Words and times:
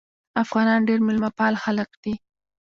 افغانان 0.43 0.79
ډېر 0.89 0.99
میلمه 1.07 1.29
پال 1.37 1.53
خلک 1.63 1.89
دي. 2.03 2.13